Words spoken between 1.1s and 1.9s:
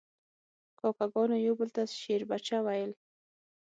ګانو یو بل ته